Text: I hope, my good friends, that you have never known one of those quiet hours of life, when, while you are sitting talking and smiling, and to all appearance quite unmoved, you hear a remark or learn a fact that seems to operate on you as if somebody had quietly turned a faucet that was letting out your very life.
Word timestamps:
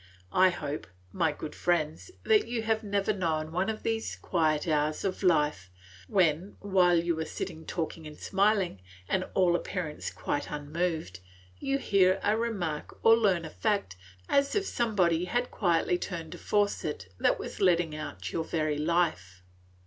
I 0.33 0.49
hope, 0.49 0.87
my 1.11 1.31
good 1.31 1.53
friends, 1.53 2.09
that 2.23 2.47
you 2.47 2.63
have 2.63 2.81
never 2.83 3.13
known 3.13 3.51
one 3.51 3.69
of 3.69 3.83
those 3.83 4.15
quiet 4.15 4.67
hours 4.67 5.05
of 5.05 5.21
life, 5.21 5.69
when, 6.07 6.55
while 6.59 6.97
you 6.97 7.19
are 7.19 7.25
sitting 7.25 7.67
talking 7.67 8.07
and 8.07 8.17
smiling, 8.17 8.81
and 9.07 9.21
to 9.21 9.29
all 9.35 9.55
appearance 9.55 10.09
quite 10.09 10.49
unmoved, 10.49 11.19
you 11.59 11.77
hear 11.77 12.19
a 12.23 12.35
remark 12.35 12.97
or 13.05 13.15
learn 13.15 13.45
a 13.45 13.51
fact 13.51 13.95
that 14.27 14.43
seems 14.47 14.47
to 14.47 14.47
operate 14.47 14.47
on 14.47 14.47
you 14.47 14.47
as 14.47 14.55
if 14.55 14.65
somebody 14.65 15.25
had 15.25 15.51
quietly 15.51 15.99
turned 15.99 16.33
a 16.33 16.39
faucet 16.39 17.09
that 17.19 17.37
was 17.37 17.61
letting 17.61 17.95
out 17.95 18.31
your 18.33 18.43
very 18.43 18.79
life. 18.79 19.43